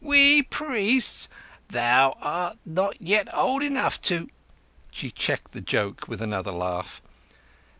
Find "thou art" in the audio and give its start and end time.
1.69-2.57